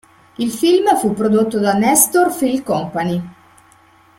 [0.39, 3.21] Il film fu prodotto dal Nestor Film Company.